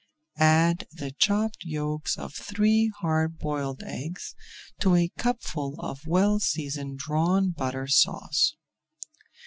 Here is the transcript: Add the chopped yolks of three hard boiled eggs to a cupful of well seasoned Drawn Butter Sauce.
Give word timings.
Add 0.39 0.87
the 0.91 1.11
chopped 1.11 1.63
yolks 1.63 2.17
of 2.17 2.33
three 2.33 2.91
hard 3.01 3.37
boiled 3.37 3.83
eggs 3.83 4.33
to 4.79 4.95
a 4.95 5.09
cupful 5.15 5.75
of 5.79 6.07
well 6.07 6.39
seasoned 6.39 6.97
Drawn 6.97 7.51
Butter 7.51 7.85
Sauce. 7.85 8.55